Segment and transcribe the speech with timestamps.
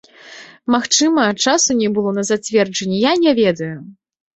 [0.75, 3.75] Магчыма, часу не было на зацверджанне, я не ведаю!